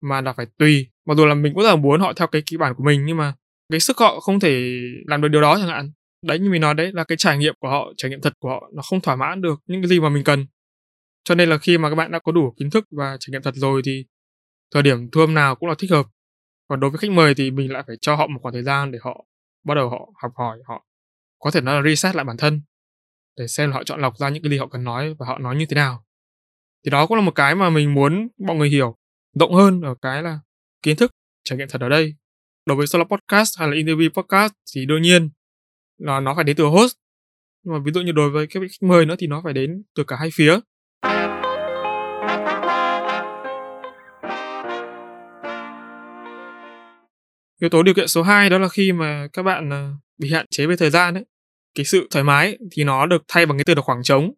mà 0.01 0.21
là 0.21 0.33
phải 0.33 0.45
tùy. 0.57 0.87
Mặc 1.05 1.17
dù 1.17 1.25
là 1.25 1.35
mình 1.35 1.53
cũng 1.53 1.63
rất 1.63 1.69
là 1.69 1.75
muốn 1.75 1.99
họ 1.99 2.13
theo 2.13 2.27
cái 2.27 2.41
kịch 2.45 2.59
bản 2.59 2.73
của 2.77 2.83
mình, 2.83 3.05
nhưng 3.05 3.17
mà 3.17 3.33
cái 3.69 3.79
sức 3.79 3.97
họ 3.97 4.19
không 4.19 4.39
thể 4.39 4.79
làm 5.07 5.21
được 5.21 5.27
điều 5.27 5.41
đó 5.41 5.57
chẳng 5.57 5.67
hạn. 5.67 5.91
Đấy, 6.25 6.39
như 6.39 6.49
mình 6.49 6.61
nói 6.61 6.73
đấy, 6.73 6.91
là 6.93 7.03
cái 7.03 7.17
trải 7.17 7.37
nghiệm 7.37 7.53
của 7.59 7.69
họ, 7.69 7.93
trải 7.97 8.11
nghiệm 8.11 8.21
thật 8.21 8.33
của 8.39 8.49
họ 8.49 8.69
nó 8.75 8.81
không 8.81 9.01
thỏa 9.01 9.15
mãn 9.15 9.41
được 9.41 9.59
những 9.67 9.81
cái 9.81 9.89
gì 9.89 9.99
mà 9.99 10.09
mình 10.09 10.23
cần. 10.23 10.45
Cho 11.23 11.35
nên 11.35 11.49
là 11.49 11.57
khi 11.57 11.77
mà 11.77 11.89
các 11.89 11.95
bạn 11.95 12.11
đã 12.11 12.19
có 12.19 12.31
đủ 12.31 12.53
kiến 12.59 12.69
thức 12.69 12.85
và 12.91 13.17
trải 13.19 13.31
nghiệm 13.31 13.41
thật 13.41 13.55
rồi 13.55 13.81
thì 13.85 14.05
thời 14.73 14.83
điểm 14.83 15.09
thu 15.11 15.21
âm 15.21 15.33
nào 15.33 15.55
cũng 15.55 15.69
là 15.69 15.75
thích 15.79 15.91
hợp. 15.91 16.05
Còn 16.67 16.79
đối 16.79 16.89
với 16.89 16.97
khách 16.97 17.11
mời 17.11 17.33
thì 17.35 17.51
mình 17.51 17.71
lại 17.71 17.83
phải 17.87 17.95
cho 18.01 18.15
họ 18.15 18.27
một 18.27 18.39
khoảng 18.41 18.53
thời 18.53 18.63
gian 18.63 18.91
để 18.91 18.99
họ 19.01 19.25
bắt 19.65 19.75
đầu 19.75 19.89
họ 19.89 20.09
học 20.21 20.31
hỏi, 20.35 20.57
họ 20.67 20.85
có 21.39 21.51
thể 21.51 21.61
nói 21.61 21.75
là 21.75 21.89
reset 21.89 22.15
lại 22.15 22.25
bản 22.25 22.37
thân 22.37 22.61
để 23.37 23.47
xem 23.47 23.69
là 23.69 23.75
họ 23.75 23.83
chọn 23.83 24.01
lọc 24.01 24.17
ra 24.17 24.29
những 24.29 24.43
cái 24.43 24.49
gì 24.49 24.57
họ 24.57 24.67
cần 24.67 24.83
nói 24.83 25.13
và 25.19 25.25
họ 25.25 25.37
nói 25.37 25.55
như 25.55 25.65
thế 25.65 25.75
nào. 25.75 26.03
Thì 26.85 26.89
đó 26.89 27.05
cũng 27.07 27.17
là 27.17 27.23
một 27.23 27.35
cái 27.35 27.55
mà 27.55 27.69
mình 27.69 27.93
muốn 27.93 28.27
mọi 28.47 28.55
người 28.55 28.69
hiểu 28.69 28.95
rộng 29.39 29.53
hơn 29.53 29.81
ở 29.81 29.95
cái 30.01 30.23
là 30.23 30.39
kiến 30.83 30.97
thức, 30.97 31.11
trải 31.43 31.57
nghiệm 31.57 31.67
thật 31.69 31.81
ở 31.81 31.89
đây. 31.89 32.15
Đối 32.65 32.77
với 32.77 32.87
solo 32.87 33.03
podcast 33.03 33.59
hay 33.59 33.67
là 33.67 33.73
interview 33.75 34.09
podcast 34.09 34.53
thì 34.75 34.85
đương 34.85 35.01
nhiên 35.01 35.29
là 35.97 36.19
nó 36.19 36.35
phải 36.35 36.43
đến 36.43 36.55
từ 36.55 36.63
host. 36.63 36.95
Nhưng 37.63 37.73
mà 37.73 37.79
ví 37.85 37.91
dụ 37.91 38.01
như 38.01 38.11
đối 38.11 38.29
với 38.29 38.47
các 38.47 38.59
vị 38.59 38.67
khách 38.67 38.87
mời 38.87 39.05
nữa 39.05 39.15
thì 39.19 39.27
nó 39.27 39.41
phải 39.43 39.53
đến 39.53 39.83
từ 39.95 40.03
cả 40.03 40.15
hai 40.15 40.29
phía. 40.33 40.59
Yếu 47.61 47.69
tố 47.69 47.83
điều 47.83 47.93
kiện 47.93 48.07
số 48.07 48.23
2 48.23 48.49
đó 48.49 48.57
là 48.57 48.69
khi 48.69 48.91
mà 48.91 49.27
các 49.33 49.43
bạn 49.43 49.69
ờ, 49.69 49.93
bị 50.17 50.31
hạn 50.31 50.45
chế 50.49 50.65
về 50.65 50.75
thời 50.75 50.89
gian 50.89 51.13
ấy 51.13 51.25
cái 51.77 51.85
sự 51.85 52.07
thoải 52.11 52.23
mái 52.23 52.57
thì 52.71 52.83
nó 52.83 53.05
được 53.05 53.23
thay 53.27 53.45
bằng 53.45 53.57
cái 53.57 53.65
từ 53.65 53.75
là 53.75 53.81
khoảng 53.81 54.03
trống. 54.03 54.31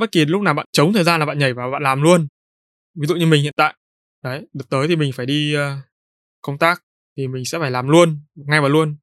Bất 0.00 0.12
kỳ 0.12 0.24
lúc 0.24 0.42
nào 0.42 0.54
bạn 0.54 0.66
chống 0.72 0.92
thời 0.92 1.04
gian 1.04 1.20
là 1.20 1.26
bạn 1.26 1.38
nhảy 1.38 1.52
vào 1.54 1.70
bạn 1.70 1.82
làm 1.82 2.02
luôn. 2.02 2.28
Ví 3.00 3.06
dụ 3.06 3.14
như 3.16 3.26
mình 3.26 3.42
hiện 3.42 3.52
tại 3.56 3.74
đấy 4.24 4.46
đợt 4.52 4.64
tới 4.70 4.88
thì 4.88 4.96
mình 4.96 5.12
phải 5.12 5.26
đi 5.26 5.56
uh, 5.56 5.60
công 6.42 6.58
tác 6.58 6.82
thì 7.16 7.28
mình 7.28 7.44
sẽ 7.44 7.58
phải 7.58 7.70
làm 7.70 7.88
luôn 7.88 8.18
ngay 8.34 8.60
và 8.60 8.68
luôn. 8.68 8.96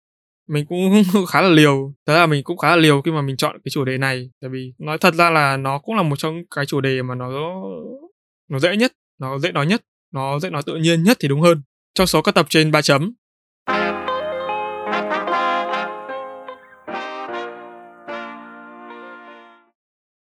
Mình 0.49 0.65
cũng 0.65 1.03
khá 1.29 1.41
là 1.41 1.49
liều 1.49 1.93
thế 2.05 2.13
là 2.13 2.25
mình 2.25 2.43
cũng 2.43 2.57
khá 2.57 2.69
là 2.69 2.75
liều 2.75 3.01
khi 3.01 3.11
mà 3.11 3.21
mình 3.21 3.37
chọn 3.37 3.55
cái 3.63 3.69
chủ 3.71 3.85
đề 3.85 3.97
này. 3.97 4.29
Tại 4.41 4.49
vì 4.49 4.73
nói 4.77 4.97
thật 4.97 5.13
ra 5.13 5.29
là 5.29 5.57
nó 5.57 5.79
cũng 5.79 5.95
là 5.95 6.03
một 6.03 6.15
trong 6.15 6.41
cái 6.55 6.65
chủ 6.65 6.81
đề 6.81 7.01
mà 7.01 7.15
nó 7.15 7.29
nó 8.49 8.59
dễ 8.59 8.77
nhất 8.77 8.93
nó 9.19 9.39
dễ 9.39 9.51
nói 9.51 9.65
nhất 9.65 9.81
nó 10.13 10.39
dễ 10.39 10.49
nói 10.49 10.63
tự 10.65 10.75
nhiên 10.75 11.03
nhất 11.03 11.17
thì 11.19 11.27
đúng 11.27 11.41
hơn. 11.41 11.61
Trong 11.93 12.07
số 12.07 12.21
các 12.21 12.35
tập 12.35 12.45
trên 12.49 12.71
3 12.71 12.81
chấm. 12.81 13.13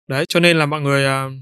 Đấy 0.08 0.25
cho 0.28 0.40
nên 0.40 0.56
là 0.56 0.66
mọi 0.66 0.80
người 0.80 1.26
uh, 1.26 1.32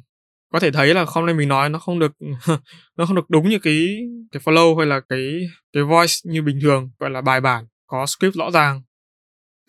có 0.53 0.61
thể 0.61 0.71
thấy 0.71 0.95
là 0.95 1.05
hôm 1.09 1.27
nay 1.27 1.35
mình 1.35 1.49
nói 1.49 1.69
nó 1.69 1.79
không 1.79 1.99
được 1.99 2.13
nó 2.97 3.07
không 3.07 3.17
được 3.17 3.31
đúng 3.31 3.49
như 3.49 3.59
cái 3.59 3.99
cái 4.33 4.43
flow 4.45 4.77
hay 4.77 4.87
là 4.87 5.01
cái 5.09 5.41
cái 5.73 5.83
voice 5.83 6.13
như 6.25 6.43
bình 6.43 6.59
thường 6.63 6.91
gọi 6.99 7.11
là 7.11 7.21
bài 7.21 7.41
bản 7.41 7.67
có 7.87 8.07
script 8.07 8.35
rõ 8.35 8.51
ràng. 8.51 8.83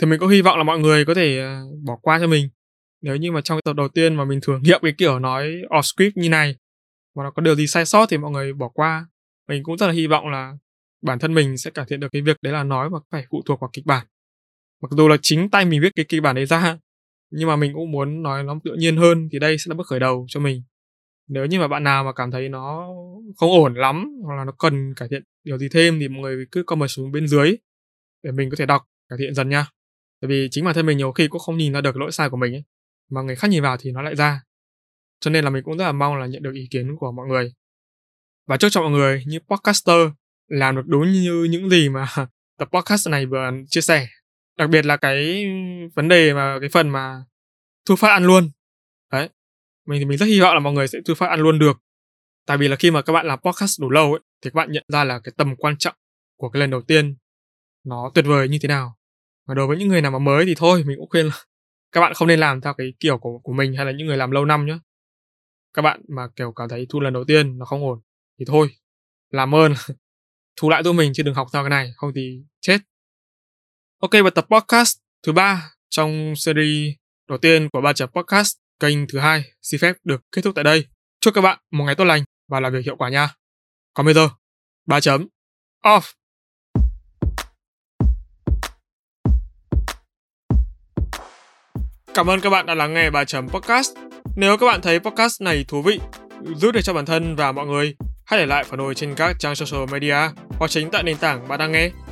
Thì 0.01 0.07
mình 0.07 0.19
có 0.19 0.27
hy 0.27 0.41
vọng 0.41 0.57
là 0.57 0.63
mọi 0.63 0.79
người 0.79 1.05
có 1.05 1.13
thể 1.13 1.45
uh, 1.45 1.83
bỏ 1.85 1.95
qua 2.01 2.19
cho 2.19 2.27
mình. 2.27 2.49
Nếu 3.01 3.15
như 3.15 3.31
mà 3.31 3.41
trong 3.41 3.55
cái 3.55 3.61
tập 3.65 3.73
đầu 3.73 3.87
tiên 3.87 4.15
mà 4.15 4.25
mình 4.25 4.39
thử 4.41 4.59
nghiệm 4.59 4.79
cái 4.83 4.93
kiểu 4.97 5.19
nói 5.19 5.51
off 5.69 5.81
script 5.81 6.17
như 6.17 6.29
này 6.29 6.55
mà 7.15 7.23
nó 7.23 7.31
có 7.31 7.41
điều 7.41 7.55
gì 7.55 7.67
sai 7.67 7.85
sót 7.85 8.05
thì 8.09 8.17
mọi 8.17 8.31
người 8.31 8.53
bỏ 8.53 8.69
qua. 8.69 9.05
Mình 9.47 9.63
cũng 9.63 9.77
rất 9.77 9.87
là 9.87 9.93
hy 9.93 10.07
vọng 10.07 10.27
là 10.27 10.53
bản 11.01 11.19
thân 11.19 11.33
mình 11.33 11.57
sẽ 11.57 11.71
cải 11.71 11.85
thiện 11.89 11.99
được 11.99 12.07
cái 12.11 12.21
việc 12.21 12.37
đấy 12.41 12.53
là 12.53 12.63
nói 12.63 12.89
mà 12.89 12.99
phải 13.11 13.25
phụ 13.31 13.41
thuộc 13.45 13.59
vào 13.59 13.69
kịch 13.73 13.85
bản. 13.85 14.05
Mặc 14.81 14.91
dù 14.91 15.07
là 15.07 15.17
chính 15.21 15.49
tay 15.49 15.65
mình 15.65 15.81
viết 15.81 15.91
cái 15.95 16.05
kịch 16.09 16.21
bản 16.21 16.35
đấy 16.35 16.45
ra 16.45 16.77
nhưng 17.35 17.47
mà 17.47 17.55
mình 17.55 17.73
cũng 17.73 17.91
muốn 17.91 18.23
nói 18.23 18.43
nó 18.43 18.59
tự 18.63 18.75
nhiên 18.79 18.97
hơn 18.97 19.29
thì 19.31 19.39
đây 19.39 19.57
sẽ 19.57 19.69
là 19.69 19.75
bước 19.75 19.87
khởi 19.87 19.99
đầu 19.99 20.25
cho 20.29 20.39
mình. 20.39 20.63
Nếu 21.27 21.45
như 21.45 21.59
mà 21.59 21.67
bạn 21.67 21.83
nào 21.83 22.03
mà 22.03 22.13
cảm 22.13 22.31
thấy 22.31 22.49
nó 22.49 22.87
không 23.37 23.51
ổn 23.51 23.73
lắm 23.73 24.11
hoặc 24.23 24.35
là 24.35 24.45
nó 24.45 24.51
cần 24.59 24.93
cải 24.95 25.07
thiện 25.11 25.23
điều 25.43 25.57
gì 25.57 25.67
thêm 25.71 25.99
thì 25.99 26.07
mọi 26.07 26.21
người 26.21 26.45
cứ 26.51 26.63
comment 26.63 26.89
xuống 26.89 27.11
bên 27.11 27.27
dưới 27.27 27.55
để 28.23 28.31
mình 28.31 28.49
có 28.49 28.55
thể 28.59 28.65
đọc, 28.65 28.81
cải 29.09 29.17
thiện 29.19 29.33
dần 29.33 29.49
nha. 29.49 29.67
Tại 30.21 30.29
vì 30.29 30.47
chính 30.51 30.65
bản 30.65 30.73
thân 30.75 30.85
mình 30.85 30.97
nhiều 30.97 31.11
khi 31.11 31.27
cũng 31.27 31.39
không 31.39 31.57
nhìn 31.57 31.73
ra 31.73 31.81
được 31.81 31.97
lỗi 31.97 32.11
sai 32.11 32.29
của 32.29 32.37
mình 32.37 32.53
ấy, 32.53 32.63
mà 33.11 33.21
người 33.21 33.35
khác 33.35 33.47
nhìn 33.47 33.63
vào 33.63 33.77
thì 33.79 33.91
nó 33.91 34.01
lại 34.01 34.15
ra. 34.15 34.41
Cho 35.19 35.31
nên 35.31 35.43
là 35.43 35.49
mình 35.49 35.63
cũng 35.63 35.77
rất 35.77 35.85
là 35.85 35.91
mong 35.91 36.15
là 36.15 36.25
nhận 36.25 36.43
được 36.43 36.53
ý 36.53 36.67
kiến 36.71 36.95
của 36.99 37.11
mọi 37.11 37.27
người. 37.27 37.53
Và 38.47 38.57
chúc 38.57 38.71
cho 38.71 38.81
mọi 38.81 38.91
người 38.91 39.23
như 39.27 39.39
podcaster 39.39 40.09
làm 40.47 40.75
được 40.75 40.85
đúng 40.85 41.11
như 41.11 41.47
những 41.49 41.69
gì 41.69 41.89
mà 41.89 42.07
tập 42.57 42.69
podcast 42.73 43.09
này 43.09 43.25
vừa 43.25 43.51
chia 43.67 43.81
sẻ 43.81 44.07
đặc 44.57 44.69
biệt 44.69 44.85
là 44.85 44.97
cái 44.97 45.45
vấn 45.95 46.07
đề 46.07 46.33
mà, 46.33 46.57
cái 46.59 46.69
phần 46.69 46.89
mà 46.89 47.23
thu 47.85 47.95
phát 47.95 48.09
ăn 48.09 48.23
luôn. 48.23 48.49
Đấy, 49.11 49.29
mình 49.87 49.99
thì 49.99 50.05
mình 50.05 50.17
rất 50.17 50.25
hy 50.25 50.41
vọng 50.41 50.53
là 50.53 50.59
mọi 50.59 50.73
người 50.73 50.87
sẽ 50.87 50.99
thu 51.05 51.13
phát 51.13 51.27
ăn 51.27 51.39
luôn 51.39 51.59
được. 51.59 51.77
Tại 52.45 52.57
vì 52.57 52.67
là 52.67 52.75
khi 52.75 52.91
mà 52.91 53.01
các 53.01 53.13
bạn 53.13 53.25
làm 53.27 53.39
podcast 53.39 53.81
đủ 53.81 53.89
lâu 53.89 54.11
ấy, 54.11 54.19
thì 54.41 54.49
các 54.49 54.55
bạn 54.55 54.71
nhận 54.71 54.83
ra 54.87 55.03
là 55.03 55.19
cái 55.23 55.33
tầm 55.37 55.55
quan 55.55 55.77
trọng 55.77 55.95
của 56.37 56.49
cái 56.49 56.59
lần 56.59 56.69
đầu 56.69 56.81
tiên 56.81 57.15
nó 57.83 58.11
tuyệt 58.15 58.25
vời 58.25 58.49
như 58.49 58.57
thế 58.61 58.67
nào. 58.67 58.97
Và 59.47 59.53
đối 59.53 59.67
với 59.67 59.77
những 59.77 59.87
người 59.87 60.01
nào 60.01 60.11
mà 60.11 60.19
mới 60.19 60.45
thì 60.45 60.55
thôi, 60.57 60.83
mình 60.87 60.97
cũng 60.97 61.09
khuyên 61.09 61.25
là 61.25 61.33
các 61.91 62.01
bạn 62.01 62.13
không 62.13 62.27
nên 62.27 62.39
làm 62.39 62.61
theo 62.61 62.73
cái 62.77 62.93
kiểu 62.99 63.17
của 63.17 63.39
của 63.43 63.53
mình 63.53 63.75
hay 63.75 63.85
là 63.85 63.91
những 63.91 64.07
người 64.07 64.17
làm 64.17 64.31
lâu 64.31 64.45
năm 64.45 64.65
nhé 64.65 64.77
các 65.75 65.81
bạn 65.81 66.01
mà, 66.07 66.27
kiểu, 66.35 66.51
cảm 66.51 66.69
thấy 66.69 66.85
thu 66.89 66.99
lần 66.99 67.13
đầu 67.13 67.23
tiên 67.23 67.57
nó 67.57 67.65
không 67.65 67.83
ổn 67.83 68.01
thì 68.39 68.45
thôi, 68.47 68.67
làm 69.29 69.55
ơn, 69.55 69.73
thu 70.55 70.69
lại 70.69 70.83
tụi 70.83 70.93
mình 70.93 71.13
chứ 71.13 71.23
đừng 71.23 71.35
học 71.35 71.47
theo 71.53 71.63
cái 71.63 71.69
này, 71.69 71.91
không 71.95 72.11
thì 72.15 72.43
chết 72.61 72.77
ok 73.99 74.11
và 74.23 74.29
tập 74.29 74.47
podcast 74.49 74.97
thứ 75.25 75.31
ba 75.31 75.71
trong 75.89 76.33
series 76.37 76.93
đầu 77.29 77.37
tiên 77.37 77.69
của 77.69 77.81
ba 77.81 77.93
chấm 77.93 78.09
podcast 78.09 78.55
kênh 78.79 79.07
thứ 79.07 79.19
hai 79.19 79.43
xin 79.61 79.79
phép 79.79 79.95
được 80.03 80.21
kết 80.31 80.41
thúc 80.41 80.55
tại 80.55 80.63
đây. 80.63 80.85
Chúc 81.21 81.33
các 81.33 81.41
bạn 81.41 81.59
một 81.71 81.83
ngày 81.83 81.95
tốt 81.95 82.03
lành 82.03 82.23
và 82.47 82.59
làm 82.59 82.73
việc 82.73 82.85
hiệu 82.85 82.95
quả 82.95 83.09
nha. 83.09 83.29
Còn 83.93 84.05
bây 84.05 84.15
giờ 84.15 84.29
ba 84.85 84.99
chấm 84.99 85.27
off. 85.83 86.01
Cảm 92.13 92.29
ơn 92.29 92.41
các 92.41 92.49
bạn 92.49 92.65
đã 92.65 92.75
lắng 92.75 92.93
nghe 92.93 93.09
bà 93.09 93.25
chấm 93.25 93.49
podcast. 93.49 93.91
Nếu 94.35 94.57
các 94.57 94.65
bạn 94.65 94.81
thấy 94.81 94.99
podcast 94.99 95.41
này 95.41 95.65
thú 95.67 95.81
vị, 95.81 95.99
giúp 96.55 96.71
được 96.71 96.81
cho 96.83 96.93
bản 96.93 97.05
thân 97.05 97.35
và 97.35 97.51
mọi 97.51 97.65
người, 97.65 97.95
hãy 98.25 98.39
để 98.39 98.45
lại 98.45 98.63
phản 98.63 98.79
hồi 98.79 98.95
trên 98.95 99.15
các 99.15 99.35
trang 99.39 99.55
social 99.55 99.91
media 99.91 100.17
hoặc 100.49 100.71
chính 100.71 100.91
tại 100.91 101.03
nền 101.03 101.17
tảng 101.17 101.47
bạn 101.47 101.59
đang 101.59 101.71
nghe 101.71 101.89